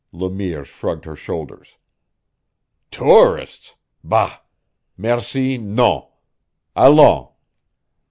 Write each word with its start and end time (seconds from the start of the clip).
Le 0.11 0.31
Mire 0.31 0.65
shrugged 0.65 1.05
her 1.05 1.15
shoulders. 1.15 1.77
"Tourists? 2.89 3.75
Bah! 4.03 4.39
Merci, 4.97 5.59
non. 5.59 6.07
Allons!" 6.75 7.27